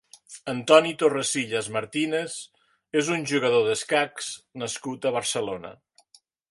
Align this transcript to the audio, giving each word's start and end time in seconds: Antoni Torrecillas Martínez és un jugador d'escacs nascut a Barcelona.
Antoni 0.53 0.93
Torrecillas 1.01 1.69
Martínez 1.75 2.39
és 3.03 3.13
un 3.17 3.29
jugador 3.33 3.69
d'escacs 3.69 4.35
nascut 4.65 5.11
a 5.11 5.17
Barcelona. 5.21 5.79